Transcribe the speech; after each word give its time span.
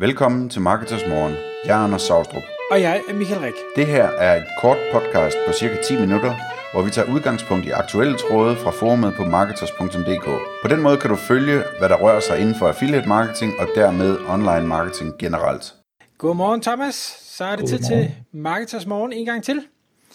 Velkommen 0.00 0.48
til 0.48 0.60
Marketers 0.60 1.06
Morgen. 1.08 1.34
Jeg 1.64 1.80
er 1.80 1.84
Anders 1.84 2.02
Saustrup. 2.02 2.42
Og 2.70 2.80
jeg 2.80 3.02
er 3.08 3.14
Michael 3.14 3.40
Rik. 3.40 3.52
Det 3.76 3.86
her 3.86 4.04
er 4.04 4.36
et 4.36 4.46
kort 4.60 4.76
podcast 4.92 5.36
på 5.46 5.52
cirka 5.52 5.76
10 5.82 6.00
minutter, 6.00 6.34
hvor 6.72 6.82
vi 6.82 6.90
tager 6.90 7.12
udgangspunkt 7.14 7.66
i 7.66 7.70
aktuelle 7.70 8.16
tråde 8.18 8.56
fra 8.56 8.70
forumet 8.70 9.14
på 9.16 9.24
marketers.dk. 9.24 10.24
På 10.62 10.68
den 10.68 10.82
måde 10.82 10.96
kan 10.96 11.10
du 11.10 11.16
følge, 11.16 11.62
hvad 11.78 11.88
der 11.88 11.96
rører 11.96 12.20
sig 12.20 12.38
inden 12.40 12.54
for 12.54 12.68
affiliate 12.68 13.08
marketing 13.08 13.52
og 13.58 13.68
dermed 13.74 14.18
online 14.28 14.66
marketing 14.66 15.18
generelt. 15.18 15.74
Godmorgen 16.18 16.60
Thomas. 16.62 16.94
Så 17.36 17.44
er 17.44 17.56
det 17.56 17.68
tid 17.68 17.78
til 17.78 18.14
Marketers 18.32 18.86
Morgen 18.86 19.12
en 19.12 19.26
gang 19.26 19.42
til. 19.44 19.62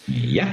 Ja, 0.07 0.47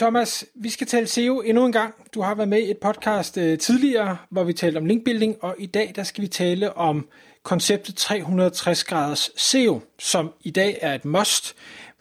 Thomas, 0.00 0.44
vi 0.54 0.68
skal 0.68 0.86
tale 0.86 1.06
SEO 1.06 1.40
endnu 1.40 1.66
en 1.66 1.72
gang. 1.72 1.94
Du 2.14 2.22
har 2.22 2.34
været 2.34 2.48
med 2.48 2.58
i 2.58 2.70
et 2.70 2.78
podcast 2.78 3.38
øh, 3.38 3.58
tidligere, 3.58 4.16
hvor 4.30 4.44
vi 4.44 4.52
talte 4.52 4.78
om 4.78 4.86
linkbuilding, 4.86 5.36
og 5.40 5.56
i 5.58 5.66
dag 5.66 5.92
der 5.96 6.02
skal 6.02 6.22
vi 6.22 6.28
tale 6.28 6.76
om 6.76 7.08
konceptet 7.42 7.96
360 7.96 8.84
graders 8.84 9.30
SEO, 9.36 9.80
som 9.98 10.32
i 10.44 10.50
dag 10.50 10.78
er 10.80 10.94
et 10.94 11.04
must. 11.04 11.56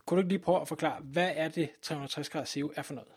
Kunne 0.06 0.16
du 0.16 0.20
ikke 0.22 0.30
lige 0.30 0.40
prøve 0.40 0.62
at 0.62 0.68
forklare, 0.68 0.94
hvad 1.04 1.30
er 1.36 1.48
det 1.48 1.70
360 1.84 2.30
graders 2.30 2.50
SEO 2.50 2.72
er 2.76 2.82
for 2.82 2.94
noget? 2.94 3.08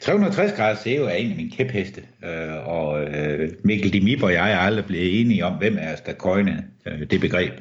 360 0.00 0.52
graders 0.52 0.78
SEO 0.78 1.04
er 1.04 1.10
en 1.10 1.30
af 1.30 1.36
mine 1.36 1.50
kæpheste, 1.50 2.02
øh, 2.24 2.68
og 2.68 3.04
øh, 3.04 3.50
Mikkel 3.64 3.92
Dimip 3.92 4.22
og 4.22 4.32
jeg 4.32 4.52
er 4.52 4.58
aldrig 4.58 4.84
blevet 4.84 5.20
enige 5.20 5.44
om, 5.44 5.58
hvem 5.58 5.76
er 5.80 5.96
der 5.96 6.14
coinede 6.14 6.64
øh, 6.86 7.10
det 7.10 7.20
begreb 7.20 7.52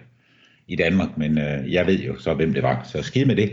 i 0.68 0.76
Danmark, 0.76 1.18
men 1.18 1.38
øh, 1.38 1.74
jeg 1.74 1.88
ved 1.88 2.00
jo 2.00 2.20
så, 2.20 2.34
hvem 2.34 2.54
det 2.54 2.64
var, 2.64 2.88
så 2.92 3.02
skid 3.02 3.26
med 3.26 3.36
det. 3.36 3.50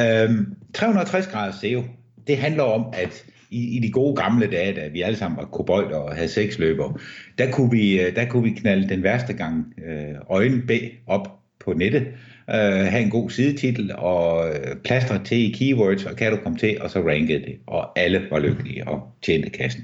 Øh, 0.00 0.30
360 0.74 1.26
graders 1.26 1.54
SEO, 1.54 1.82
det 2.26 2.38
handler 2.38 2.62
om, 2.62 2.86
at 2.92 3.24
i, 3.50 3.76
i 3.76 3.78
de 3.78 3.90
gode 3.90 4.16
gamle 4.16 4.46
dage, 4.46 4.74
da 4.74 4.88
vi 4.88 5.02
alle 5.02 5.18
sammen 5.18 5.38
var 5.38 5.44
kobolder 5.44 5.96
og 5.96 6.14
havde 6.14 6.28
seksløber, 6.28 7.00
der 7.38 7.50
kunne 7.50 7.70
vi, 7.70 8.00
øh, 8.00 8.16
der 8.16 8.24
kunne 8.24 8.42
vi 8.42 8.50
knalde 8.50 8.88
den 8.88 9.02
værste 9.02 9.32
gang 9.32 9.74
øh, 9.86 10.14
øjen 10.30 10.62
B 10.66 10.70
op 11.06 11.28
på 11.64 11.72
nettet, 11.72 12.06
øh, 12.50 12.86
have 12.86 13.02
en 13.02 13.10
god 13.10 13.30
sidetitel 13.30 13.92
og 13.96 14.48
øh, 14.48 14.76
plastre 14.84 15.24
til 15.24 15.38
i 15.38 15.56
keywords, 15.58 16.04
og 16.04 16.16
kan 16.16 16.32
du 16.32 16.38
komme 16.42 16.58
til, 16.58 16.82
og 16.82 16.90
så 16.90 17.00
rankede 17.00 17.40
det, 17.40 17.58
og 17.66 17.98
alle 17.98 18.26
var 18.30 18.38
lykkelige 18.38 18.88
og 18.88 19.12
tjente 19.22 19.50
kassen. 19.50 19.82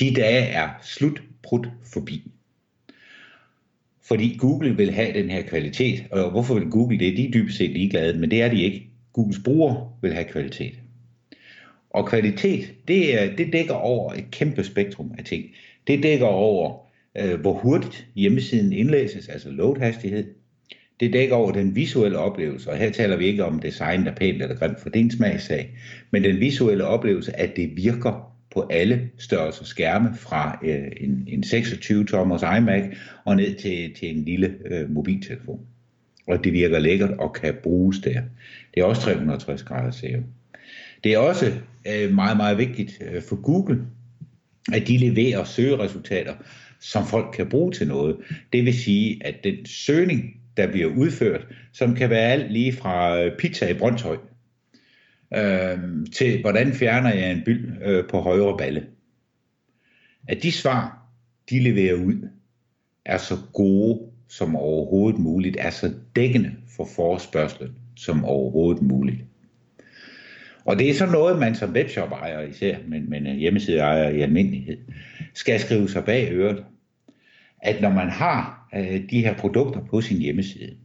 De 0.00 0.14
dage 0.14 0.44
er 0.44 0.68
slut 0.82 1.22
prut 1.42 1.68
forbi. 1.92 2.30
Fordi 4.08 4.36
Google 4.38 4.76
vil 4.76 4.92
have 4.92 5.12
den 5.12 5.30
her 5.30 5.42
kvalitet, 5.42 6.04
og 6.10 6.30
hvorfor 6.30 6.54
vil 6.54 6.70
Google 6.70 6.98
det? 6.98 7.16
De 7.16 7.26
er 7.26 7.30
dybest 7.30 7.56
set 7.56 7.70
ligeglade, 7.70 8.18
men 8.18 8.30
det 8.30 8.42
er 8.42 8.48
de 8.48 8.62
ikke. 8.62 8.90
Googles 9.12 9.40
brugere 9.44 9.88
vil 10.02 10.12
have 10.12 10.24
kvalitet. 10.24 10.83
Og 11.94 12.06
kvalitet, 12.06 12.74
det, 12.88 13.14
øh, 13.22 13.38
det 13.38 13.52
dækker 13.52 13.74
over 13.74 14.12
et 14.12 14.30
kæmpe 14.30 14.64
spektrum 14.64 15.14
af 15.18 15.24
ting. 15.24 15.44
Det 15.86 16.02
dækker 16.02 16.26
over, 16.26 16.86
øh, 17.18 17.40
hvor 17.40 17.52
hurtigt 17.52 18.06
hjemmesiden 18.14 18.72
indlæses, 18.72 19.28
altså 19.28 19.50
load-hastighed. 19.50 20.24
Det 21.00 21.12
dækker 21.12 21.36
over 21.36 21.52
den 21.52 21.76
visuelle 21.76 22.18
oplevelse, 22.18 22.70
og 22.70 22.76
her 22.76 22.90
taler 22.90 23.16
vi 23.16 23.26
ikke 23.26 23.44
om 23.44 23.58
design, 23.58 24.04
der 24.04 24.10
er 24.10 24.14
pænt 24.14 24.42
eller 24.42 24.56
grimt, 24.56 24.80
for 24.80 24.88
din 24.88 25.10
smagsag, 25.10 25.40
smagssag, 25.40 25.78
men 26.10 26.24
den 26.24 26.40
visuelle 26.40 26.84
oplevelse, 26.84 27.36
at 27.36 27.56
det 27.56 27.76
virker 27.76 28.34
på 28.54 28.66
alle 28.70 29.10
størrelser 29.18 29.64
skærme, 29.64 30.14
fra 30.16 30.58
øh, 30.64 30.90
en, 31.00 31.24
en 31.28 31.44
26-tommers 31.44 32.42
iMac 32.58 32.82
og 33.24 33.36
ned 33.36 33.54
til, 33.54 33.94
til 33.94 34.16
en 34.16 34.24
lille 34.24 34.54
øh, 34.64 34.90
mobiltelefon. 34.90 35.60
Og 36.26 36.44
det 36.44 36.52
virker 36.52 36.78
lækkert 36.78 37.10
og 37.10 37.32
kan 37.32 37.54
bruges 37.62 37.98
der. 37.98 38.22
Det 38.74 38.80
er 38.80 38.84
også 38.84 39.02
360 39.02 39.62
grader 39.62 39.90
SEO. 39.90 40.20
Det 41.04 41.14
er 41.14 41.18
også 41.18 41.52
øh, 41.86 42.14
meget, 42.14 42.36
meget 42.36 42.58
vigtigt 42.58 43.02
øh, 43.10 43.22
for 43.22 43.42
Google, 43.42 43.86
at 44.72 44.88
de 44.88 44.98
leverer 44.98 45.44
søgeresultater, 45.44 46.34
som 46.80 47.06
folk 47.06 47.34
kan 47.34 47.48
bruge 47.48 47.72
til 47.72 47.88
noget. 47.88 48.16
Det 48.52 48.64
vil 48.64 48.74
sige, 48.74 49.26
at 49.26 49.34
den 49.44 49.66
søgning, 49.66 50.40
der 50.56 50.66
bliver 50.66 50.96
udført, 50.96 51.46
som 51.72 51.94
kan 51.94 52.10
være 52.10 52.32
alt 52.32 52.52
lige 52.52 52.72
fra 52.72 53.22
øh, 53.22 53.36
pizza 53.38 53.70
i 53.70 53.74
Brøndshøj, 53.74 54.16
øh, 55.34 55.78
til 56.12 56.40
hvordan 56.40 56.72
fjerner 56.72 57.14
jeg 57.14 57.30
en 57.30 57.42
byld 57.44 57.82
øh, 57.82 58.08
på 58.08 58.20
højre 58.20 58.56
balle. 58.58 58.86
At 60.28 60.42
de 60.42 60.52
svar, 60.52 61.08
de 61.50 61.60
leverer 61.60 61.94
ud, 61.94 62.28
er 63.04 63.18
så 63.18 63.36
gode 63.52 64.00
som 64.28 64.56
overhovedet 64.56 65.20
muligt, 65.20 65.56
er 65.60 65.70
så 65.70 65.94
dækkende 66.16 66.52
for 66.76 66.88
forespørgselen 66.96 67.74
som 67.96 68.24
overhovedet 68.24 68.82
muligt. 68.82 69.24
Og 70.64 70.78
det 70.78 70.90
er 70.90 70.94
så 70.94 71.06
noget, 71.06 71.38
man 71.38 71.54
som 71.54 71.72
webshop-ejer 71.72 72.40
især, 72.40 72.76
men, 72.88 73.10
men 73.10 73.26
øh, 73.26 73.36
hjemmesideejer 73.36 74.08
i 74.08 74.20
almindelighed, 74.20 74.76
skal 75.34 75.60
skrive 75.60 75.88
sig 75.88 76.04
bag 76.04 76.28
øret. 76.32 76.64
At 77.62 77.80
når 77.80 77.90
man 77.90 78.08
har 78.08 78.68
øh, 78.74 79.00
de 79.10 79.20
her 79.20 79.34
produkter 79.34 79.80
på 79.90 80.00
sin 80.00 80.18
hjemmeside, 80.18 80.76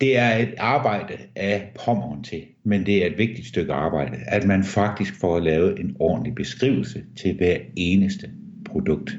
det 0.00 0.18
er 0.18 0.36
et 0.36 0.54
arbejde 0.58 1.14
af 1.36 1.72
pommeren 1.84 2.22
til, 2.22 2.42
men 2.64 2.86
det 2.86 3.02
er 3.02 3.06
et 3.06 3.18
vigtigt 3.18 3.48
stykke 3.48 3.72
arbejde, 3.72 4.16
at 4.26 4.46
man 4.46 4.64
faktisk 4.64 5.20
får 5.20 5.40
lavet 5.40 5.80
en 5.80 5.96
ordentlig 5.98 6.34
beskrivelse 6.34 7.04
til 7.16 7.36
hver 7.36 7.56
eneste 7.76 8.30
produkt. 8.64 9.18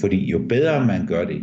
Fordi 0.00 0.30
jo 0.30 0.38
bedre 0.48 0.86
man 0.86 1.06
gør 1.06 1.24
det, 1.24 1.42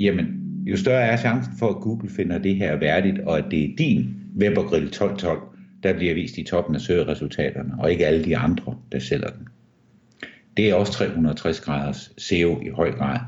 jamen, 0.00 0.26
jo 0.66 0.76
større 0.76 1.02
er 1.02 1.16
chancen 1.16 1.52
for, 1.58 1.68
at 1.68 1.76
Google 1.76 2.10
finder 2.10 2.38
det 2.38 2.56
her 2.56 2.76
værdigt, 2.76 3.18
og 3.18 3.38
at 3.38 3.44
det 3.50 3.64
er 3.64 3.76
din 3.78 4.14
Webergrill 4.40 4.86
1212, 4.86 5.57
der 5.82 5.92
bliver 5.92 6.14
vist 6.14 6.38
i 6.38 6.42
toppen 6.42 6.74
af 6.74 6.80
søgeresultaterne, 6.80 7.74
og 7.78 7.90
ikke 7.90 8.06
alle 8.06 8.24
de 8.24 8.36
andre, 8.36 8.76
der 8.92 8.98
sælger 8.98 9.28
den. 9.28 9.48
Det 10.56 10.70
er 10.70 10.74
også 10.74 10.92
360 10.92 11.60
graders 11.60 12.12
SEO 12.18 12.60
i 12.60 12.68
høj 12.68 12.92
grad. 12.92 13.18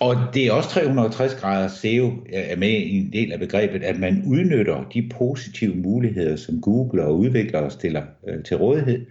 Og 0.00 0.16
det 0.34 0.46
er 0.46 0.52
også 0.52 0.68
360 0.68 1.34
graders 1.34 1.72
SEO 1.72 2.06
øh, 2.06 2.12
er 2.28 2.56
med 2.56 2.68
i 2.68 2.96
en 2.96 3.12
del 3.12 3.32
af 3.32 3.38
begrebet, 3.38 3.82
at 3.82 3.98
man 3.98 4.22
udnytter 4.26 4.88
de 4.94 5.08
positive 5.18 5.74
muligheder, 5.74 6.36
som 6.36 6.60
Google 6.60 7.04
og 7.04 7.18
udviklere 7.18 7.70
stiller 7.70 8.02
øh, 8.28 8.44
til 8.44 8.56
rådighed. 8.56 9.06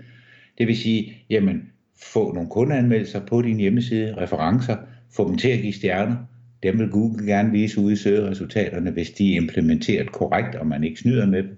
Det 0.58 0.68
vil 0.68 0.78
sige, 0.78 1.14
jamen, 1.30 1.62
få 2.04 2.34
nogle 2.34 2.50
kundeanmeldelser 2.50 3.26
på 3.26 3.42
din 3.42 3.58
hjemmeside, 3.58 4.16
referencer, 4.18 4.78
få 5.16 5.28
dem 5.28 5.38
til 5.38 5.50
at 5.50 5.62
give 5.62 5.74
stjerner. 5.74 6.16
Dem 6.64 6.80
vil 6.80 6.90
Google 6.90 7.26
gerne 7.26 7.52
vise 7.52 7.82
ude 7.82 7.94
i 7.94 7.96
søgeresultaterne, 7.96 8.92
hvis 8.92 9.12
de 9.12 9.34
er 9.34 9.42
implementeret 9.42 10.12
korrekt, 10.12 10.56
og 10.56 10.68
man 10.68 10.84
ikke 10.84 11.00
snyder 11.00 11.26
med 11.26 11.44
dem. 11.44 11.58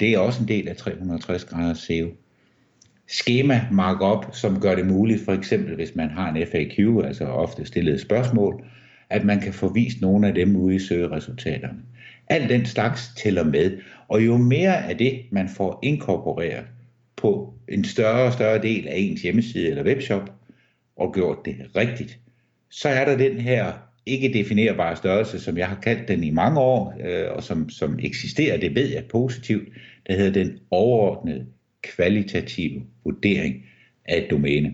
Det 0.00 0.14
er 0.14 0.18
også 0.18 0.42
en 0.42 0.48
del 0.48 0.68
af 0.68 0.76
360 0.76 1.44
graders 1.44 1.78
SEO. 1.78 2.08
Skema 3.06 3.68
markup, 3.72 4.34
som 4.34 4.60
gør 4.60 4.74
det 4.74 4.86
muligt, 4.86 5.24
for 5.24 5.32
eksempel 5.32 5.74
hvis 5.74 5.94
man 5.94 6.10
har 6.10 6.32
en 6.32 6.46
FAQ, 6.46 7.04
altså 7.04 7.24
ofte 7.24 7.66
stillet 7.66 8.00
spørgsmål, 8.00 8.64
at 9.10 9.24
man 9.24 9.40
kan 9.40 9.52
få 9.52 9.72
vist 9.72 10.00
nogle 10.00 10.28
af 10.28 10.34
dem 10.34 10.56
ude 10.56 10.74
i 10.74 10.78
søgeresultaterne. 10.78 11.78
Alt 12.28 12.50
den 12.50 12.66
slags 12.66 13.10
tæller 13.16 13.44
med, 13.44 13.78
og 14.08 14.26
jo 14.26 14.36
mere 14.36 14.88
af 14.88 14.98
det, 14.98 15.20
man 15.30 15.48
får 15.48 15.78
inkorporeret 15.82 16.64
på 17.16 17.54
en 17.68 17.84
større 17.84 18.26
og 18.26 18.32
større 18.32 18.62
del 18.62 18.88
af 18.88 18.94
ens 18.96 19.22
hjemmeside 19.22 19.68
eller 19.68 19.84
webshop, 19.84 20.32
og 20.96 21.14
gjort 21.14 21.38
det 21.44 21.56
rigtigt, 21.76 22.18
så 22.70 22.88
er 22.88 23.04
der 23.04 23.16
den 23.16 23.40
her 23.40 23.72
ikke 24.06 24.32
definerbare 24.32 24.96
størrelse, 24.96 25.40
som 25.40 25.58
jeg 25.58 25.68
har 25.68 25.80
kaldt 25.80 26.08
den 26.08 26.24
i 26.24 26.30
mange 26.30 26.60
år, 26.60 26.94
øh, 27.04 27.36
og 27.36 27.42
som, 27.42 27.68
som 27.68 27.98
eksisterer, 28.02 28.56
det 28.56 28.74
ved 28.74 28.88
jeg 28.88 29.04
positivt, 29.04 29.68
der 30.06 30.16
hedder 30.16 30.32
den 30.32 30.58
overordnede 30.70 31.46
kvalitative 31.82 32.82
vurdering 33.04 33.66
af 34.04 34.18
et 34.18 34.30
domæne. 34.30 34.72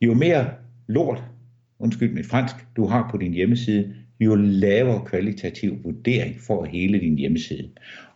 Jo 0.00 0.14
mere 0.14 0.50
lort, 0.86 1.22
undskyld 1.78 2.12
mit 2.12 2.26
fransk, 2.26 2.54
du 2.76 2.86
har 2.86 3.08
på 3.10 3.16
din 3.16 3.32
hjemmeside, 3.32 3.94
jo 4.20 4.34
lavere 4.34 5.04
kvalitativ 5.06 5.78
vurdering 5.84 6.40
får 6.40 6.64
hele 6.64 7.00
din 7.00 7.18
hjemmeside. 7.18 7.68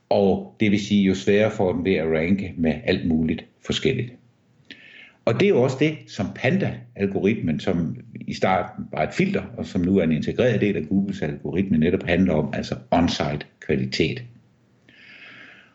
Og 0.08 0.56
det 0.60 0.70
vil 0.70 0.80
sige, 0.80 1.04
jo 1.04 1.14
sværere 1.14 1.50
får 1.50 1.72
den 1.72 1.84
ved 1.84 1.94
at 1.94 2.06
ranke 2.06 2.54
med 2.56 2.74
alt 2.84 3.08
muligt 3.08 3.44
forskelligt. 3.66 4.12
Og 5.26 5.34
det 5.34 5.42
er 5.42 5.48
jo 5.48 5.62
også 5.62 5.76
det, 5.80 5.98
som 6.06 6.26
Panda-algoritmen, 6.34 7.60
som 7.60 7.96
i 8.20 8.34
starten 8.34 8.84
var 8.92 9.02
et 9.02 9.14
filter, 9.14 9.42
og 9.56 9.66
som 9.66 9.80
nu 9.80 9.98
er 9.98 10.04
en 10.04 10.12
integreret 10.12 10.60
del 10.60 10.76
af 10.76 10.88
Googles 10.88 11.22
algoritme, 11.22 11.78
netop 11.78 12.02
handler 12.02 12.34
om, 12.34 12.54
altså 12.54 12.74
on-site 12.90 13.46
kvalitet. 13.60 14.24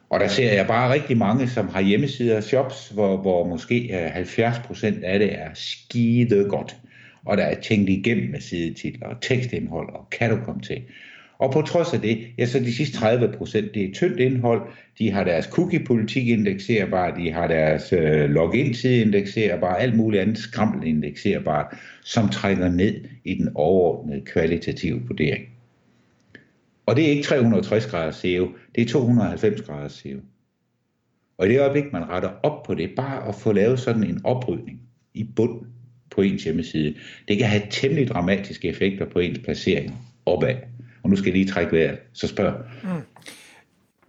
Og 0.10 0.20
der 0.20 0.28
ser 0.28 0.54
jeg 0.54 0.68
bare 0.68 0.94
rigtig 0.94 1.18
mange, 1.18 1.48
som 1.48 1.68
har 1.68 1.82
hjemmesider 1.82 2.38
og 2.38 2.44
shops, 2.44 2.90
hvor, 2.90 3.18
hvor 3.18 3.48
måske 3.48 4.10
70% 4.16 5.06
af 5.06 5.20
det 5.20 5.40
er 5.40 5.50
skide 5.54 6.46
godt. 6.50 6.76
Og 7.26 7.38
der 7.38 7.44
er 7.44 7.62
tænkt 7.62 7.90
igennem 7.90 8.32
med 8.32 8.40
sidetitler 8.40 9.08
og 9.08 9.22
tekstindhold, 9.22 9.94
og 9.94 10.10
kan 10.10 10.30
du 10.30 10.38
komme 10.46 10.62
til. 10.62 10.82
Og 11.42 11.54
på 11.54 11.62
trods 11.62 11.94
af 11.94 12.02
det, 12.02 12.28
ja, 12.38 12.46
så 12.46 12.60
de 12.60 12.74
sidste 12.74 12.98
30 12.98 13.34
procent, 13.38 13.74
det 13.74 13.84
er 13.84 13.94
tyndt 13.94 14.20
indhold. 14.20 14.62
De 15.00 15.12
har 15.12 15.24
deres 15.24 15.46
cookie-politik 15.46 16.28
indekserbar, 16.28 17.16
de 17.18 17.32
har 17.32 17.48
deres 17.48 17.94
øh, 17.94 18.30
login-side 18.30 19.02
indekserbar, 19.02 19.76
alt 19.76 19.98
muligt 19.98 20.22
andet 20.22 20.38
skrammel 20.38 20.88
indekserbart, 20.88 21.76
som 22.04 22.30
trækker 22.30 22.70
ned 22.70 23.02
i 23.26 23.34
den 23.34 23.50
overordnede 23.56 24.22
kvalitative 24.22 25.02
vurdering. 25.08 25.44
Og 26.86 26.96
det 26.96 27.06
er 27.06 27.10
ikke 27.10 27.24
360 27.24 27.86
grader 27.86 28.12
SEO, 28.12 28.50
det 28.76 28.82
er 28.82 28.88
290 28.88 29.62
grader 29.62 29.88
SEO. 29.88 30.20
Og 31.38 31.48
i 31.48 31.50
det 31.50 31.60
øjeblik, 31.60 31.94
man 31.94 32.10
retter 32.10 32.30
op 32.44 32.64
på 32.64 32.74
det, 32.74 32.92
bare 32.96 33.28
at 33.28 33.36
få 33.36 33.52
lavet 33.52 33.80
sådan 33.80 34.04
en 34.04 34.22
oprydning 34.24 34.82
i 35.14 35.24
bund, 35.36 35.62
på 36.12 36.22
ens 36.22 36.44
hjemmeside. 36.44 36.96
Det 37.28 37.38
kan 37.38 37.48
have 37.48 37.64
temmelig 37.70 38.08
dramatiske 38.08 38.68
effekter 38.68 39.06
på 39.06 39.20
ens 39.20 39.40
placering 39.40 39.96
opad. 40.26 40.56
Og 41.04 41.10
nu 41.10 41.16
skal 41.16 41.26
jeg 41.26 41.34
lige 41.34 41.52
trække 41.52 41.72
vejret, 41.72 41.98
så 42.14 42.28
spørg. 42.28 42.54
Mm. 42.84 42.90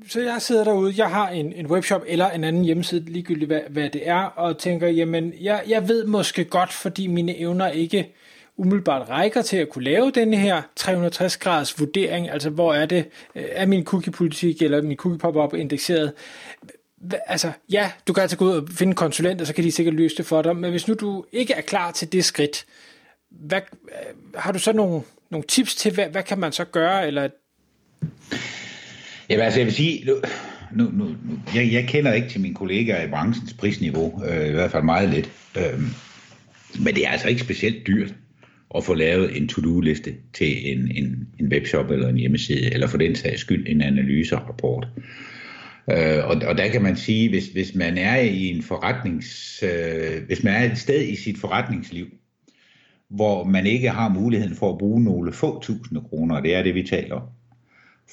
Så 0.09 0.21
jeg 0.21 0.43
sidder 0.43 0.65
derude, 0.65 0.95
jeg 0.97 1.11
har 1.11 1.29
en, 1.29 1.53
en 1.53 1.67
webshop 1.67 2.03
eller 2.07 2.31
en 2.31 2.45
anden 2.45 2.65
hjemmeside, 2.65 3.05
ligegyldigt 3.05 3.49
hvad, 3.49 3.61
hvad 3.71 3.91
det 3.91 4.09
er, 4.09 4.23
og 4.23 4.59
tænker, 4.59 4.89
jamen, 4.89 5.33
jeg, 5.41 5.63
jeg 5.69 5.89
ved 5.89 6.07
måske 6.07 6.45
godt, 6.45 6.73
fordi 6.73 7.07
mine 7.07 7.39
evner 7.39 7.69
ikke 7.69 8.13
umiddelbart 8.57 9.09
rækker 9.09 9.43
til 9.43 9.57
at 9.57 9.69
kunne 9.69 9.85
lave 9.85 10.11
den 10.11 10.35
her 10.35 10.63
360 10.77 11.37
graders 11.37 11.81
vurdering, 11.81 12.31
altså 12.31 12.51
hvor 12.51 12.75
er 12.75 12.87
det, 12.87 13.05
øh, 13.35 13.45
er 13.49 13.67
min 13.67 13.85
cookie-politik 13.85 14.63
eller 14.63 14.83
min 14.83 14.97
cookie 14.97 15.19
pop-up 15.19 15.55
indekseret. 15.55 16.13
Altså, 17.27 17.53
ja, 17.73 17.93
du 18.09 18.13
kan 18.13 18.23
altså 18.23 18.37
gå 18.37 18.45
ud 18.45 18.51
og 18.51 18.69
finde 18.71 18.91
en 18.91 18.95
konsulent, 18.95 19.41
og 19.41 19.47
så 19.47 19.55
kan 19.55 19.65
de 19.65 19.73
sikkert 19.73 19.95
løse 19.95 20.17
det 20.17 20.27
for 20.27 20.43
dig, 20.43 20.57
men 20.57 20.71
hvis 20.71 20.89
nu 20.89 20.95
du 20.95 21.25
ikke 21.33 21.55
er 21.55 21.61
klar 21.61 21.91
til 21.91 22.13
det 22.13 22.25
skridt, 22.25 22.67
hvad, 23.31 23.61
øh, 23.83 24.15
har 24.35 24.53
du 24.53 24.59
så 24.59 24.73
nogle, 24.73 25.03
nogle 25.33 25.47
tips 25.49 25.75
til, 25.75 25.93
hvad, 25.93 26.09
hvad 26.09 26.23
kan 26.23 26.39
man 26.39 26.53
så 26.53 26.65
gøre, 26.65 27.07
eller 27.07 27.29
Jamen 29.29 29.45
altså, 29.45 29.61
jeg 29.61 29.67
vil 29.67 29.75
sige, 29.75 30.05
nu, 30.07 30.15
nu, 30.73 30.91
nu, 30.91 31.17
jeg, 31.55 31.73
jeg 31.73 31.85
kender 31.89 32.13
ikke 32.13 32.29
til 32.29 32.41
mine 32.41 32.55
kollegaer 32.55 33.05
i 33.07 33.11
branchens 33.11 33.53
prisniveau, 33.53 34.23
øh, 34.25 34.49
i 34.49 34.51
hvert 34.51 34.71
fald 34.71 34.85
meget 34.85 35.09
lidt. 35.09 35.31
Øh, 35.57 35.81
men 36.85 36.95
det 36.95 37.07
er 37.07 37.11
altså 37.11 37.29
ikke 37.29 37.41
specielt 37.41 37.87
dyrt 37.87 38.15
at 38.77 38.85
få 38.85 38.95
lavet 38.95 39.37
en 39.37 39.49
to-do-liste 39.49 40.15
til 40.33 40.73
en, 40.73 40.93
en, 40.95 41.29
en 41.41 41.49
webshop 41.49 41.91
eller 41.91 42.09
en 42.09 42.17
hjemmeside, 42.17 42.75
eller 42.75 42.87
for 42.87 42.99
den 42.99 43.17
sags 43.17 43.41
skyld 43.41 43.67
en 43.69 43.83
analyserapport. 43.83 44.89
Øh, 45.91 46.25
og, 46.25 46.37
og 46.47 46.59
der 46.59 46.69
kan 46.69 46.83
man 46.83 46.97
sige, 46.97 47.29
hvis, 47.29 47.47
hvis 47.47 47.75
man 47.75 47.99
er 47.99 48.17
i 48.17 48.47
en 48.47 48.63
forretnings, 48.63 49.63
øh, 49.63 50.23
hvis 50.27 50.43
man 50.45 50.55
er 50.55 50.73
et 50.73 50.79
sted 50.79 51.03
i 51.09 51.17
sit 51.17 51.39
forretningsliv, 51.39 52.07
hvor 53.13 53.45
man 53.45 53.67
ikke 53.67 53.91
har 53.91 54.09
muligheden 54.09 54.57
for 54.57 54.73
at 54.73 54.79
bruge 54.79 55.05
nogle 55.05 55.33
få 55.33 55.61
tusinde 55.63 56.01
kroner, 56.01 56.37
og 56.37 56.43
det 56.43 56.55
er 56.55 56.63
det, 56.63 56.75
vi 56.75 56.83
taler 56.83 57.15
om, 57.15 57.23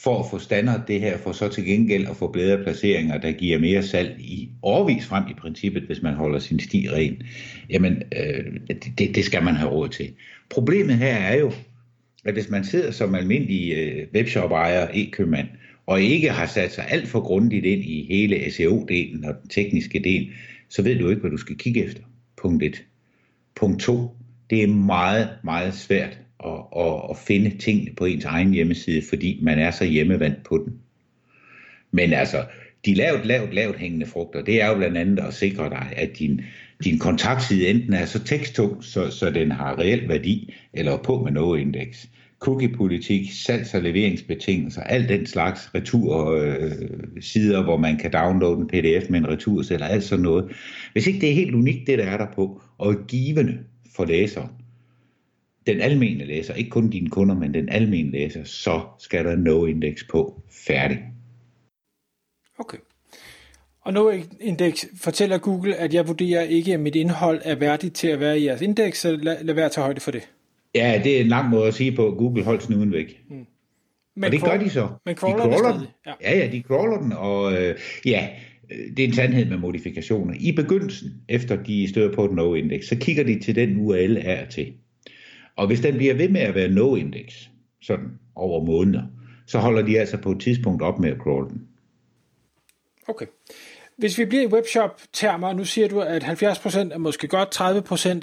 for 0.03 0.19
at 0.19 0.25
få 0.31 0.39
standard 0.39 0.81
det 0.87 0.99
her, 0.99 1.17
for 1.17 1.31
så 1.31 1.47
til 1.47 1.65
gengæld 1.65 2.07
at 2.07 2.15
få 2.15 2.31
bedre 2.31 2.63
placeringer, 2.63 3.17
der 3.17 3.31
giver 3.31 3.59
mere 3.59 3.83
salg 3.83 4.15
i 4.19 4.49
overvis 4.61 5.05
frem 5.05 5.23
i 5.29 5.33
princippet, 5.33 5.83
hvis 5.83 6.01
man 6.01 6.13
holder 6.13 6.39
sin 6.39 6.59
sti 6.59 6.89
ren, 6.89 7.21
jamen 7.69 8.03
øh, 8.17 8.75
det, 8.97 9.15
det 9.15 9.25
skal 9.25 9.43
man 9.43 9.55
have 9.55 9.71
råd 9.71 9.89
til. 9.89 10.13
Problemet 10.49 10.95
her 10.95 11.15
er 11.15 11.39
jo, 11.39 11.51
at 12.25 12.33
hvis 12.33 12.49
man 12.49 12.63
sidder 12.63 12.91
som 12.91 13.15
almindelig 13.15 13.73
øh, 13.77 14.07
webshop-ejer, 14.15 14.87
e-købmand, 14.93 15.47
og 15.85 16.01
ikke 16.01 16.29
har 16.29 16.45
sat 16.45 16.71
sig 16.71 16.85
alt 16.89 17.07
for 17.07 17.19
grundigt 17.19 17.65
ind 17.65 17.81
i 17.81 18.05
hele 18.09 18.35
SEO-delen 18.35 19.27
og 19.27 19.35
den 19.41 19.49
tekniske 19.49 19.99
del, 19.99 20.31
så 20.69 20.81
ved 20.81 20.99
du 20.99 21.09
ikke, 21.09 21.21
hvad 21.21 21.31
du 21.31 21.37
skal 21.37 21.57
kigge 21.57 21.85
efter. 21.85 22.01
Punkt 22.37 22.63
1. 22.63 22.83
Punkt 23.55 23.81
2. 23.81 24.15
Det 24.49 24.63
er 24.63 24.67
meget, 24.67 25.29
meget 25.43 25.73
svært 25.73 26.17
at, 26.45 26.59
at, 26.77 27.01
at 27.09 27.17
finde 27.17 27.57
tingene 27.57 27.91
på 27.95 28.05
ens 28.05 28.25
egen 28.25 28.53
hjemmeside, 28.53 29.01
fordi 29.09 29.39
man 29.41 29.59
er 29.59 29.71
så 29.71 29.85
hjemmevandt 29.85 30.43
på 30.43 30.57
den. 30.57 30.73
Men 31.91 32.13
altså, 32.13 32.45
de 32.85 32.93
lavt, 32.93 33.25
lavt, 33.25 33.53
lavt 33.53 33.77
hængende 33.77 34.05
frugter, 34.05 34.41
det 34.41 34.61
er 34.61 34.67
jo 34.67 34.75
blandt 34.75 34.97
andet 34.97 35.19
at 35.19 35.33
sikre 35.33 35.69
dig, 35.69 35.93
at 35.95 36.09
din, 36.19 36.41
din 36.83 36.99
kontaktside 36.99 37.67
enten 37.67 37.93
er 37.93 38.05
så 38.05 38.23
teksttung, 38.23 38.83
så, 38.83 39.11
så 39.11 39.29
den 39.29 39.51
har 39.51 39.79
reel 39.79 40.09
værdi, 40.09 40.53
eller 40.73 40.97
på 40.97 41.23
med 41.23 41.31
noget 41.31 41.59
indeks. 41.59 42.09
Cookie-politik, 42.39 43.31
salgs- 43.31 43.75
og 43.75 43.81
leveringsbetingelser, 43.81 44.81
alt 44.81 45.09
den 45.09 45.25
slags 45.25 45.75
retursider, 45.75 47.59
øh, 47.59 47.63
hvor 47.63 47.77
man 47.77 47.97
kan 47.97 48.11
downloade 48.11 48.61
en 48.61 48.67
pdf 48.67 49.09
med 49.09 49.19
en 49.19 49.27
retur, 49.27 49.63
eller 49.71 49.87
alt 49.87 50.03
sådan 50.03 50.23
noget. 50.23 50.51
Hvis 50.93 51.07
ikke 51.07 51.21
det 51.21 51.29
er 51.29 51.33
helt 51.33 51.55
unikt, 51.55 51.87
det 51.87 51.99
der 51.99 52.05
er 52.05 52.17
der 52.17 52.27
på, 52.35 52.61
og 52.77 52.95
givende 53.07 53.57
for 53.95 54.06
læseren, 54.06 54.50
den 55.68 55.81
almene 55.81 56.25
læser, 56.25 56.53
ikke 56.53 56.69
kun 56.69 56.89
dine 56.89 57.09
kunder, 57.09 57.36
men 57.36 57.53
den 57.53 57.69
almene 57.69 58.12
læser, 58.12 58.44
så 58.44 58.81
skal 59.00 59.25
der 59.25 59.36
no-index 59.36 60.07
på. 60.09 60.41
Færdig. 60.68 61.00
Okay. 62.59 62.77
Og 63.81 63.94
no-index 63.94 65.01
fortæller 65.03 65.38
Google, 65.38 65.75
at 65.75 65.94
jeg 65.94 66.07
vurderer 66.07 66.41
ikke, 66.41 66.74
at 66.74 66.80
mit 66.80 66.95
indhold 66.95 67.41
er 67.44 67.56
værdigt 67.56 67.95
til 67.95 68.07
at 68.07 68.19
være 68.19 68.39
i 68.39 68.45
jeres 68.45 68.62
indeks, 68.62 69.00
så 69.00 69.15
lad, 69.15 69.44
lad 69.44 69.56
være 69.56 69.65
at 69.65 69.71
tage 69.71 69.86
højde 69.86 70.01
for 70.01 70.12
det. 70.12 70.30
Ja, 70.75 71.01
det 71.03 71.18
er 71.18 71.21
en 71.21 71.27
lang 71.27 71.50
måde 71.50 71.68
at 71.68 71.74
sige 71.74 71.95
på, 71.95 72.15
Google 72.18 72.44
holdt 72.44 72.63
snuden 72.63 72.92
væk. 72.92 73.21
Hmm. 73.27 73.45
Men 74.15 74.24
og 74.24 74.31
det 74.31 74.44
gør 74.44 74.57
de 74.57 74.69
så. 74.69 74.88
Men 75.06 75.15
crawler, 75.15 75.45
de 75.45 75.51
crawler 75.51 75.77
den. 75.77 75.88
Ja. 76.06 76.13
ja, 76.21 76.38
ja, 76.38 76.51
de 76.51 76.62
crawler 76.62 76.97
den, 76.97 77.13
og 77.13 77.53
øh, 77.53 77.75
ja, 78.06 78.30
Øh, 78.71 78.98
det 78.98 79.00
er 79.00 79.07
en 79.07 79.13
sandhed 79.13 79.45
med 79.45 79.57
modifikationer. 79.57 80.33
I 80.39 80.51
begyndelsen, 80.51 81.10
efter 81.30 81.63
de 81.63 81.88
støder 81.88 82.13
på 82.13 82.25
et 82.25 82.31
no-index, 82.31 82.86
så 82.86 82.98
kigger 83.01 83.24
de 83.24 83.39
til 83.39 83.56
den 83.56 83.77
URL 83.80 84.18
er 84.21 84.45
til. 84.45 84.74
Og 85.56 85.68
hvis 85.68 85.80
den 85.80 85.98
bliver 85.98 86.13
ved 86.13 86.30
med 86.30 86.42
at 86.42 86.56
være 86.56 86.69
no-index, 86.69 87.50
sådan 87.81 88.10
over 88.36 88.66
måneder, 88.66 89.04
så 89.48 89.60
holder 89.60 89.81
de 89.81 90.00
altså 90.00 90.18
på 90.18 90.31
et 90.31 90.39
tidspunkt 90.39 90.81
op 90.81 91.00
med 91.00 91.10
at 91.10 91.18
crawl 91.18 91.50
den. 91.50 91.68
Okay. 93.07 93.25
Hvis 93.99 94.17
vi 94.17 94.25
bliver 94.25 94.43
i 94.43 94.47
webshop-termer, 94.47 95.53
nu 95.53 95.65
siger 95.65 95.87
du, 95.87 96.01
at 96.01 96.23
70% 96.23 96.93
er 96.93 96.97
måske 96.97 97.27
godt, 97.27 97.61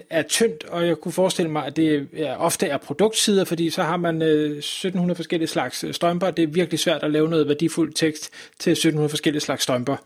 30% 0.01 0.07
er 0.11 0.23
tyndt, 0.23 0.65
og 0.65 0.87
jeg 0.87 0.97
kunne 0.97 1.13
forestille 1.13 1.51
mig, 1.51 1.67
at 1.67 1.77
det 1.77 2.09
er, 2.17 2.37
ofte 2.37 2.67
er 2.67 2.77
produktsider, 2.79 3.45
fordi 3.45 3.71
så 3.71 3.83
har 3.83 3.97
man 3.97 4.23
1700 4.23 5.15
øh, 5.15 5.17
forskellige 5.17 5.49
slags 5.49 5.85
øh, 5.85 5.95
strømper. 5.95 6.31
Det 6.31 6.43
er 6.43 6.47
virkelig 6.47 6.81
svært 6.81 7.03
at 7.03 7.11
lave 7.11 7.29
noget 7.29 7.49
værdifuld 7.49 7.93
tekst 7.93 8.31
til 8.59 8.71
1700 8.71 9.09
forskellige 9.09 9.41
slags 9.41 9.63
strømper. 9.63 9.97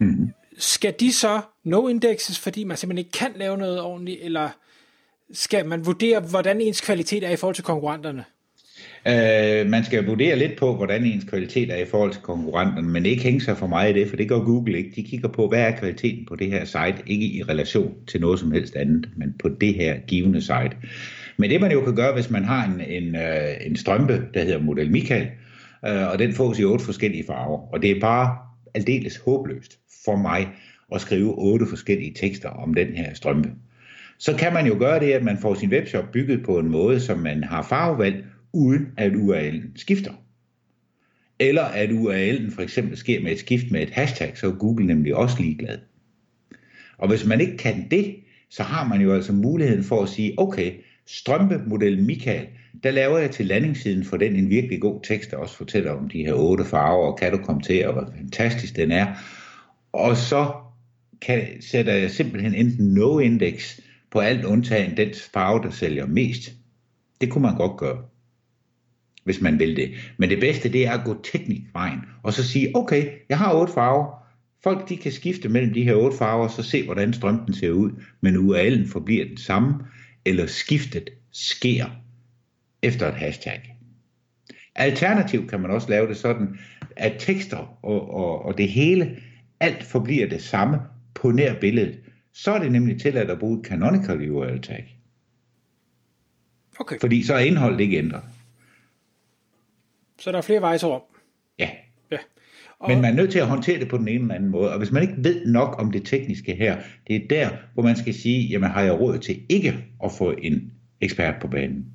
Mm-hmm. 0.00 0.32
Skal 0.58 0.94
de 1.00 1.12
så 1.12 1.40
no-indexes, 1.64 2.38
fordi 2.38 2.64
man 2.64 2.76
simpelthen 2.76 2.98
ikke 2.98 3.18
kan 3.18 3.32
lave 3.36 3.56
noget 3.56 3.80
ordentligt, 3.80 4.18
eller 4.22 4.48
skal 5.32 5.66
man 5.66 5.86
vurdere, 5.86 6.20
hvordan 6.20 6.60
ens 6.60 6.80
kvalitet 6.80 7.24
er 7.24 7.30
i 7.30 7.36
forhold 7.36 7.54
til 7.54 7.64
konkurrenterne? 7.64 8.24
Øh, 9.06 9.70
man 9.70 9.84
skal 9.84 10.06
vurdere 10.06 10.36
lidt 10.36 10.56
på, 10.56 10.76
hvordan 10.76 11.04
ens 11.04 11.24
kvalitet 11.24 11.70
er 11.70 11.76
i 11.76 11.84
forhold 11.84 12.12
til 12.12 12.22
konkurrenterne, 12.22 12.88
men 12.88 13.06
ikke 13.06 13.22
hænge 13.22 13.40
sig 13.40 13.56
for 13.56 13.66
meget 13.66 13.96
i 13.96 14.00
det, 14.00 14.08
for 14.08 14.16
det 14.16 14.28
gør 14.28 14.38
Google 14.38 14.78
ikke. 14.78 14.92
De 14.96 15.02
kigger 15.02 15.28
på, 15.28 15.48
hvad 15.48 15.60
er 15.60 15.76
kvaliteten 15.78 16.26
på 16.26 16.36
det 16.36 16.50
her 16.50 16.64
site, 16.64 17.02
ikke 17.06 17.26
i 17.26 17.42
relation 17.42 17.94
til 18.06 18.20
noget 18.20 18.40
som 18.40 18.52
helst 18.52 18.76
andet, 18.76 19.08
men 19.16 19.34
på 19.42 19.48
det 19.48 19.74
her 19.74 19.98
givende 20.06 20.40
site. 20.40 20.76
Men 21.36 21.50
det 21.50 21.60
man 21.60 21.72
jo 21.72 21.84
kan 21.84 21.96
gøre, 21.96 22.14
hvis 22.14 22.30
man 22.30 22.44
har 22.44 22.66
en, 22.66 22.80
en, 22.80 23.16
øh, 23.16 23.66
en 23.66 23.76
strømpe, 23.76 24.22
der 24.34 24.44
hedder 24.44 24.62
Model 24.62 24.90
Michael, 24.90 25.28
øh, 25.86 26.10
og 26.12 26.18
den 26.18 26.32
fås 26.32 26.58
i 26.58 26.64
otte 26.64 26.84
forskellige 26.84 27.24
farver, 27.26 27.74
og 27.74 27.82
det 27.82 27.90
er 27.90 28.00
bare 28.00 28.36
aldeles 28.74 29.16
håbløst 29.16 29.78
for 30.04 30.16
mig 30.16 30.48
at 30.94 31.00
skrive 31.00 31.34
otte 31.38 31.66
forskellige 31.66 32.14
tekster 32.14 32.48
om 32.48 32.74
den 32.74 32.88
her 32.88 33.14
strømpe 33.14 33.48
så 34.18 34.36
kan 34.36 34.52
man 34.52 34.66
jo 34.66 34.76
gøre 34.78 35.00
det, 35.00 35.12
at 35.12 35.22
man 35.22 35.38
får 35.38 35.54
sin 35.54 35.72
webshop 35.72 36.04
bygget 36.12 36.44
på 36.44 36.58
en 36.58 36.68
måde, 36.68 37.00
som 37.00 37.18
man 37.18 37.44
har 37.44 37.62
farvevalg, 37.62 38.24
uden 38.58 38.88
at 38.96 39.12
URL'en 39.12 39.72
skifter. 39.76 40.12
Eller 41.38 41.62
at 41.62 41.90
URL'en 41.90 42.54
for 42.54 42.62
eksempel 42.62 42.96
sker 42.96 43.22
med 43.22 43.32
et 43.32 43.38
skift 43.38 43.70
med 43.70 43.82
et 43.82 43.90
hashtag, 43.90 44.38
så 44.38 44.46
er 44.46 44.52
Google 44.58 44.86
nemlig 44.86 45.14
også 45.14 45.36
ligeglad. 45.40 45.78
Og 46.98 47.08
hvis 47.08 47.26
man 47.26 47.40
ikke 47.40 47.56
kan 47.56 47.88
det, 47.90 48.16
så 48.50 48.62
har 48.62 48.88
man 48.88 49.00
jo 49.00 49.14
altså 49.14 49.32
muligheden 49.32 49.84
for 49.84 50.02
at 50.02 50.08
sige, 50.08 50.34
okay, 50.38 50.72
strømpemodel 51.06 52.04
Michael, 52.04 52.46
der 52.82 52.90
laver 52.90 53.18
jeg 53.18 53.30
til 53.30 53.46
landingssiden 53.46 54.04
for 54.04 54.16
den 54.16 54.36
en 54.36 54.50
virkelig 54.50 54.80
god 54.80 55.00
tekst, 55.02 55.30
der 55.30 55.36
også 55.36 55.56
fortæller 55.56 55.90
om 55.90 56.08
de 56.08 56.24
her 56.24 56.32
otte 56.32 56.64
farver, 56.64 57.12
og 57.12 57.18
kan 57.18 57.32
du 57.32 57.38
komme 57.38 57.62
til, 57.62 57.86
og 57.86 57.92
hvor 57.92 58.12
fantastisk 58.16 58.76
den 58.76 58.92
er. 58.92 59.06
Og 59.92 60.16
så 60.16 60.52
kan, 61.20 61.62
sætter 61.62 61.92
jeg 61.92 62.10
simpelthen 62.10 62.54
enten 62.54 62.98
no-index 62.98 63.80
på 64.10 64.18
alt 64.18 64.44
undtagen 64.44 64.96
den 64.96 65.08
farve, 65.32 65.62
der 65.62 65.70
sælger 65.70 66.06
mest. 66.06 66.52
Det 67.20 67.30
kunne 67.30 67.42
man 67.42 67.56
godt 67.56 67.76
gøre, 67.76 68.02
hvis 69.28 69.40
man 69.40 69.58
vil 69.58 69.76
det. 69.76 69.90
Men 70.16 70.30
det 70.30 70.40
bedste, 70.40 70.72
det 70.72 70.86
er 70.86 70.92
at 70.92 71.04
gå 71.04 71.16
teknikvejen, 71.32 72.00
og 72.22 72.32
så 72.32 72.48
sige, 72.48 72.76
okay, 72.76 73.08
jeg 73.28 73.38
har 73.38 73.54
otte 73.54 73.72
farver, 73.72 74.18
Folk 74.64 74.88
de 74.88 74.96
kan 74.96 75.12
skifte 75.12 75.48
mellem 75.48 75.74
de 75.74 75.82
her 75.84 75.94
otte 75.94 76.16
farver, 76.16 76.48
så 76.48 76.62
se 76.62 76.84
hvordan 76.84 77.12
strømpen 77.12 77.54
ser 77.54 77.70
ud, 77.70 77.90
men 78.20 78.36
URL'en 78.36 78.92
forbliver 78.92 79.24
den 79.28 79.36
samme, 79.36 79.74
eller 80.24 80.46
skiftet 80.46 81.10
sker 81.32 81.86
efter 82.82 83.08
et 83.08 83.14
hashtag. 83.14 83.76
Alternativt 84.74 85.50
kan 85.50 85.60
man 85.60 85.70
også 85.70 85.88
lave 85.90 86.08
det 86.08 86.16
sådan, 86.16 86.58
at 86.96 87.14
tekster 87.18 87.78
og, 87.82 88.10
og, 88.14 88.44
og 88.44 88.58
det 88.58 88.68
hele, 88.68 89.16
alt 89.60 89.82
forbliver 89.82 90.28
det 90.28 90.42
samme 90.42 90.78
på 91.14 91.30
nær 91.30 91.54
billedet 91.60 91.98
så 92.38 92.50
er 92.50 92.58
det 92.58 92.72
nemlig 92.72 93.00
tilladt 93.00 93.30
at 93.30 93.38
bruge 93.38 93.64
canonical 93.64 94.30
URL 94.30 94.60
tag. 94.60 94.98
Okay. 96.80 96.96
Fordi 97.00 97.22
så 97.22 97.34
er 97.34 97.38
indholdet 97.38 97.80
ikke 97.80 97.98
ændret. 97.98 98.22
Så 100.18 100.32
der 100.32 100.38
er 100.38 100.42
flere 100.42 100.60
veje 100.60 100.78
om. 100.82 101.02
Ja. 101.58 101.70
ja. 102.10 102.16
Og... 102.78 102.90
Men 102.90 103.00
man 103.00 103.12
er 103.12 103.16
nødt 103.16 103.32
til 103.32 103.38
at 103.38 103.46
håndtere 103.46 103.80
det 103.80 103.88
på 103.88 103.96
den 103.96 104.08
ene 104.08 104.20
eller 104.20 104.34
anden 104.34 104.50
måde. 104.50 104.72
Og 104.72 104.78
hvis 104.78 104.90
man 104.90 105.02
ikke 105.02 105.14
ved 105.16 105.46
nok 105.46 105.74
om 105.78 105.92
det 105.92 106.06
tekniske 106.06 106.54
her, 106.54 106.76
det 107.06 107.16
er 107.16 107.28
der, 107.30 107.48
hvor 107.74 107.82
man 107.82 107.96
skal 107.96 108.14
sige, 108.14 108.48
jamen 108.48 108.70
har 108.70 108.82
jeg 108.82 109.00
råd 109.00 109.18
til 109.18 109.40
ikke 109.48 109.84
at 110.04 110.12
få 110.18 110.34
en 110.42 110.72
ekspert 111.00 111.34
på 111.40 111.48
banen? 111.48 111.86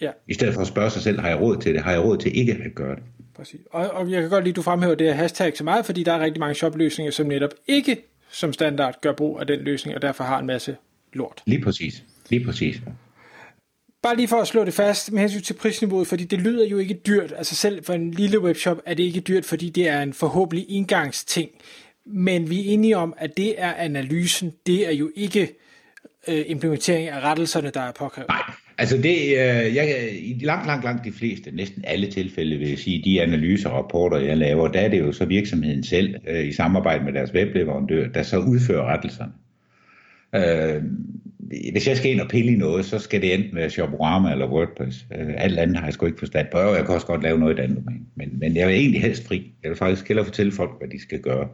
Ja. 0.00 0.10
I 0.28 0.34
stedet 0.34 0.54
for 0.54 0.60
at 0.60 0.66
spørge 0.66 0.90
sig 0.90 1.02
selv, 1.02 1.20
har 1.20 1.28
jeg 1.28 1.40
råd 1.40 1.56
til 1.56 1.74
det? 1.74 1.82
Har 1.82 1.92
jeg 1.92 2.04
råd 2.04 2.18
til 2.18 2.38
ikke 2.38 2.52
at 2.52 2.74
gøre 2.74 2.94
det? 2.94 3.02
Præcis. 3.34 3.60
Og, 3.70 3.90
og 3.90 4.10
jeg 4.10 4.20
kan 4.20 4.30
godt 4.30 4.44
lide, 4.44 4.52
at 4.52 4.56
du 4.56 4.62
fremhæver 4.62 4.94
det 4.94 5.06
her 5.06 5.14
hashtag 5.14 5.56
så 5.56 5.64
meget, 5.64 5.86
fordi 5.86 6.02
der 6.02 6.12
er 6.12 6.20
rigtig 6.20 6.40
mange 6.40 6.54
shopløsninger, 6.54 7.12
som 7.12 7.26
netop 7.26 7.50
ikke 7.66 7.96
som 8.30 8.52
standard 8.52 9.00
gør 9.00 9.12
brug 9.12 9.40
af 9.40 9.46
den 9.46 9.60
løsning, 9.60 9.96
og 9.96 10.02
derfor 10.02 10.24
har 10.24 10.38
en 10.38 10.46
masse 10.46 10.76
lort. 11.12 11.42
Lige 11.46 11.62
præcis. 11.62 12.04
Lige 12.30 12.44
præcis. 12.44 12.80
Bare 14.04 14.16
lige 14.16 14.28
for 14.28 14.36
at 14.36 14.46
slå 14.46 14.64
det 14.64 14.74
fast 14.74 15.12
med 15.12 15.20
hensyn 15.20 15.40
til 15.40 15.54
prisniveauet, 15.54 16.06
fordi 16.06 16.24
det 16.24 16.40
lyder 16.40 16.66
jo 16.66 16.78
ikke 16.78 16.94
dyrt. 16.94 17.32
Altså 17.36 17.54
selv 17.54 17.84
for 17.84 17.92
en 17.92 18.10
lille 18.10 18.40
webshop 18.40 18.78
er 18.86 18.94
det 18.94 19.02
ikke 19.02 19.20
dyrt, 19.20 19.44
fordi 19.44 19.70
det 19.70 19.88
er 19.88 20.02
en 20.02 20.12
forhåbentlig 20.12 20.66
indgangsting. 20.68 21.50
Men 22.06 22.50
vi 22.50 22.60
er 22.60 22.72
enige 22.72 22.96
om, 22.96 23.14
at 23.16 23.36
det 23.36 23.54
er 23.58 23.72
analysen. 23.74 24.52
Det 24.66 24.88
er 24.88 24.92
jo 24.92 25.10
ikke 25.14 25.48
øh, 26.28 26.44
implementering 26.46 27.08
af 27.08 27.20
rettelserne, 27.20 27.70
der 27.70 27.80
er 27.80 27.92
påkrævet. 27.92 28.28
Nej, 28.28 28.42
altså 28.78 28.96
det, 28.96 29.16
øh, 29.22 29.74
jeg, 29.74 30.08
i 30.20 30.40
langt, 30.42 30.66
langt, 30.66 30.84
langt 30.84 31.04
de 31.04 31.12
fleste, 31.12 31.50
næsten 31.50 31.84
alle 31.86 32.10
tilfælde 32.10 32.56
vil 32.56 32.68
jeg 32.68 32.78
sige, 32.78 33.02
de 33.04 33.22
analyser 33.22 33.68
og 33.68 33.84
rapporter, 33.84 34.18
jeg 34.18 34.36
laver, 34.36 34.68
der 34.68 34.80
er 34.80 34.88
det 34.88 35.00
jo 35.00 35.12
så 35.12 35.24
virksomheden 35.24 35.84
selv 35.84 36.14
øh, 36.28 36.48
i 36.48 36.52
samarbejde 36.52 37.04
med 37.04 37.12
deres 37.12 37.34
webleverandør, 37.34 38.08
der 38.08 38.22
så 38.22 38.38
udfører 38.38 38.84
rettelserne. 38.92 39.32
Øh, 40.34 40.82
hvis 41.72 41.88
jeg 41.88 41.96
skal 41.96 42.10
ind 42.10 42.20
og 42.20 42.28
pille 42.28 42.52
i 42.52 42.56
noget, 42.56 42.84
så 42.84 42.98
skal 42.98 43.22
det 43.22 43.34
enten 43.34 43.56
være 43.56 43.70
Shoporama 43.70 44.32
eller 44.32 44.50
WordPress. 44.50 45.06
Øh, 45.18 45.34
alt 45.36 45.58
andet 45.58 45.76
har 45.76 45.84
jeg 45.84 45.94
sgu 45.94 46.06
ikke 46.06 46.18
forstand 46.18 46.46
på. 46.52 46.58
Jeg 46.58 46.84
kan 46.86 46.94
også 46.94 47.06
godt 47.06 47.22
lave 47.22 47.38
noget 47.38 47.58
i 47.58 47.62
andet 47.62 47.84
men, 48.14 48.38
men 48.38 48.56
jeg 48.56 48.68
vil 48.68 48.76
egentlig 48.76 49.02
helst 49.02 49.26
fri. 49.26 49.52
Jeg 49.62 49.68
vil 49.70 49.78
faktisk 49.78 50.08
hellere 50.08 50.24
fortælle 50.24 50.52
folk, 50.52 50.70
hvad 50.78 50.88
de 50.88 51.02
skal 51.02 51.20
gøre. 51.20 51.48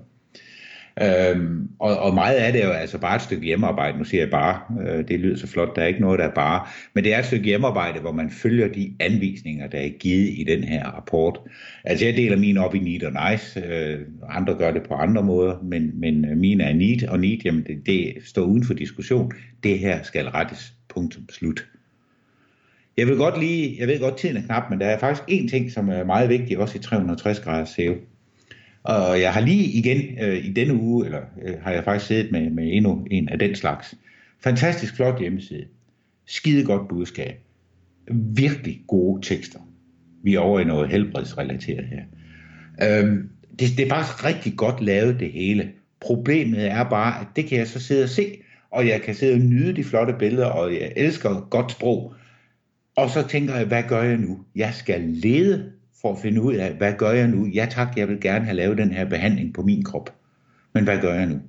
Øhm, 1.02 1.68
og, 1.78 1.99
og 1.99 2.14
meget 2.14 2.37
af 2.37 2.52
det 2.52 2.62
er 2.62 2.66
jo 2.66 2.73
altså 2.73 2.99
bare 2.99 3.16
et 3.16 3.23
stykke 3.23 3.47
hjemmearbejde. 3.47 3.99
Nu 3.99 4.04
siger 4.04 4.20
jeg 4.20 4.30
bare, 4.30 4.61
øh, 4.87 5.09
det 5.09 5.20
lyder 5.20 5.37
så 5.37 5.47
flot, 5.47 5.76
der 5.76 5.82
er 5.82 5.87
ikke 5.87 6.00
noget, 6.00 6.18
der 6.18 6.25
er 6.25 6.35
bare. 6.35 6.66
Men 6.94 7.04
det 7.04 7.14
er 7.14 7.18
et 7.18 7.25
stykke 7.25 7.44
hjemmearbejde, 7.44 8.00
hvor 8.00 8.12
man 8.12 8.30
følger 8.30 8.68
de 8.68 8.94
anvisninger, 9.00 9.66
der 9.66 9.78
er 9.78 9.88
givet 9.88 10.28
i 10.28 10.44
den 10.49 10.64
her 10.64 10.87
rapport. 10.87 11.38
Altså 11.85 12.04
jeg 12.04 12.16
deler 12.16 12.37
min 12.37 12.56
op 12.56 12.75
i 12.75 12.78
neat 12.78 13.02
og 13.02 13.30
nice. 13.30 13.61
Øh, 13.61 13.99
andre 14.28 14.54
gør 14.54 14.70
det 14.70 14.82
på 14.82 14.94
andre 14.94 15.23
måder, 15.23 15.59
men, 15.62 16.00
men 16.00 16.25
øh, 16.25 16.37
mine 16.37 16.64
er 16.64 16.75
neat, 16.75 17.02
og 17.02 17.20
neat, 17.20 17.44
jamen 17.44 17.62
det, 17.62 17.87
det 17.87 18.14
står 18.25 18.42
uden 18.42 18.64
for 18.64 18.75
diskussion. 18.75 19.32
Det 19.62 19.78
her 19.78 20.02
skal 20.02 20.26
rettes. 20.26 20.75
Punktum 20.88 21.28
slut. 21.28 21.66
Jeg 22.97 23.06
vil 23.06 23.16
godt 23.16 23.40
lige, 23.40 23.76
jeg 23.78 23.88
ved 23.88 24.00
godt, 24.00 24.16
tiden 24.16 24.37
er 24.37 24.42
knap, 24.42 24.70
men 24.70 24.80
der 24.80 24.87
er 24.87 24.99
faktisk 24.99 25.25
en 25.28 25.49
ting, 25.49 25.73
som 25.73 25.88
er 25.88 26.04
meget 26.04 26.28
vigtig, 26.28 26.59
også 26.59 26.78
i 26.78 26.80
360 26.80 27.40
grader 27.40 27.64
SEO. 27.64 27.94
Og 28.82 29.20
jeg 29.20 29.32
har 29.32 29.40
lige 29.40 29.64
igen 29.64 30.18
øh, 30.22 30.44
i 30.44 30.52
denne 30.52 30.75
uge, 30.75 31.06
eller 31.06 31.20
øh, 31.42 31.54
har 31.62 31.72
jeg 31.72 31.84
faktisk 31.84 32.06
siddet 32.06 32.32
med, 32.32 32.50
med 32.50 32.68
endnu 32.72 33.06
en 33.10 33.28
af 33.28 33.38
den 33.38 33.54
slags. 33.54 33.94
Fantastisk 34.44 34.96
flot 34.96 35.20
hjemmeside. 35.20 35.64
Skide 36.26 36.64
godt 36.64 36.88
budskab. 36.88 37.34
Virkelig 38.12 38.80
gode 38.88 39.22
tekster. 39.22 39.58
Vi 40.22 40.34
er 40.34 40.38
over 40.38 40.60
i 40.60 40.64
noget 40.64 40.88
helbredsrelateret 40.88 41.84
her. 41.84 42.02
Øhm, 42.82 43.30
det, 43.58 43.68
det 43.76 43.84
er 43.84 43.88
faktisk 43.88 44.25
rigtig 44.25 44.56
godt 44.56 44.80
lavet 44.80 45.20
det 45.20 45.32
hele. 45.32 45.70
Problemet 46.00 46.70
er 46.70 46.84
bare, 46.84 47.20
at 47.20 47.26
det 47.37 47.46
kan 47.46 47.58
jeg 47.58 47.68
så 47.68 47.80
sidde 47.80 48.02
og 48.02 48.08
se, 48.08 48.37
og 48.70 48.88
jeg 48.88 49.02
kan 49.02 49.14
sidde 49.14 49.34
og 49.34 49.40
nyde 49.40 49.76
de 49.76 49.84
flotte 49.84 50.14
billeder, 50.18 50.46
og 50.46 50.72
jeg 50.72 50.92
elsker 50.96 51.46
godt 51.50 51.72
sprog. 51.72 52.14
Og 52.96 53.10
så 53.10 53.28
tænker 53.28 53.54
jeg, 53.54 53.66
hvad 53.66 53.82
gør 53.88 54.02
jeg 54.02 54.16
nu? 54.16 54.38
Jeg 54.56 54.75
skal 54.75 55.00
lede 55.00 55.72
for 56.00 56.12
at 56.12 56.19
finde 56.19 56.42
ud 56.42 56.54
af, 56.54 56.75
hvad 56.75 56.92
gør 56.92 57.11
jeg 57.11 57.28
nu? 57.28 57.47
Ja 57.47 57.66
tak, 57.71 57.97
jeg 57.97 58.09
vil 58.09 58.21
gerne 58.21 58.45
have 58.45 58.57
lavet 58.57 58.78
den 58.78 58.92
her 58.92 59.04
behandling 59.04 59.54
på 59.54 59.62
min 59.62 59.83
krop. 59.83 60.14
Men 60.75 60.85
hvad 60.85 60.99
gør 61.00 61.14
jeg 61.14 61.26
nu? 61.26 61.40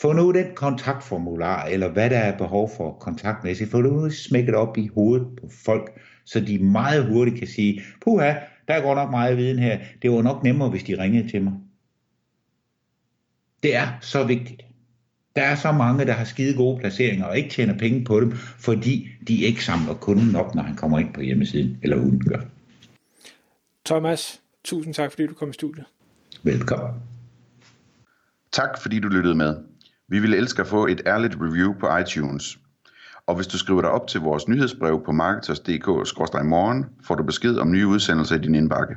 Få 0.00 0.12
nu 0.12 0.32
den 0.32 0.46
kontaktformular, 0.54 1.64
eller 1.64 1.88
hvad 1.88 2.10
der 2.10 2.18
er 2.18 2.38
behov 2.38 2.70
for 2.76 2.92
kontaktmæssigt, 2.92 3.70
få 3.70 3.80
nu 3.80 4.10
smækket 4.10 4.54
op 4.54 4.78
i 4.78 4.90
hovedet 4.94 5.26
på 5.40 5.48
folk, 5.64 6.00
så 6.24 6.40
de 6.40 6.58
meget 6.58 7.06
hurtigt 7.06 7.38
kan 7.38 7.48
sige, 7.48 7.82
puha, 8.04 8.34
der 8.68 8.80
går 8.80 8.94
nok 8.94 9.10
meget 9.10 9.36
viden 9.36 9.58
her, 9.58 9.78
det 10.02 10.10
var 10.10 10.22
nok 10.22 10.42
nemmere, 10.42 10.70
hvis 10.70 10.82
de 10.82 11.02
ringede 11.02 11.28
til 11.28 11.42
mig. 11.42 11.52
Det 13.62 13.76
er 13.76 13.86
så 14.00 14.24
vigtigt. 14.24 14.62
Der 15.36 15.42
er 15.42 15.54
så 15.54 15.72
mange, 15.72 16.06
der 16.06 16.12
har 16.12 16.24
skide 16.24 16.56
gode 16.56 16.80
placeringer 16.80 17.24
og 17.24 17.36
ikke 17.36 17.50
tjener 17.50 17.78
penge 17.78 18.04
på 18.04 18.20
dem, 18.20 18.32
fordi 18.36 19.08
de 19.28 19.36
ikke 19.36 19.64
samler 19.64 19.94
kunden 19.94 20.36
op, 20.36 20.54
når 20.54 20.62
han 20.62 20.76
kommer 20.76 20.98
ind 20.98 21.14
på 21.14 21.20
hjemmesiden, 21.20 21.78
eller 21.82 21.96
hun 21.96 22.20
gør. 22.20 22.40
Thomas, 23.86 24.40
tusind 24.64 24.94
tak, 24.94 25.10
fordi 25.10 25.26
du 25.26 25.34
kom 25.34 25.50
i 25.50 25.52
studiet. 25.52 25.86
Velkommen. 26.42 27.02
Tak 28.52 28.80
fordi 28.82 29.00
du 29.00 29.08
lyttede 29.08 29.34
med. 29.34 29.56
Vi 30.08 30.18
ville 30.18 30.36
elske 30.36 30.62
at 30.62 30.68
få 30.68 30.86
et 30.86 31.02
ærligt 31.06 31.36
review 31.40 31.74
på 31.80 31.96
iTunes. 31.96 32.58
Og 33.26 33.34
hvis 33.34 33.46
du 33.46 33.58
skriver 33.58 33.80
dig 33.80 33.90
op 33.90 34.08
til 34.08 34.20
vores 34.20 34.48
nyhedsbrev 34.48 35.04
på 35.04 35.12
marketers.dk-morgen, 35.12 36.86
får 37.04 37.14
du 37.14 37.22
besked 37.22 37.56
om 37.58 37.70
nye 37.70 37.86
udsendelser 37.86 38.36
i 38.36 38.38
din 38.38 38.54
indbakke. 38.54 38.96